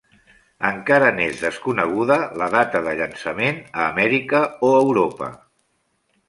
[0.67, 5.29] Encara n'és desconeguda la data de llançament a Amèrica o Europa.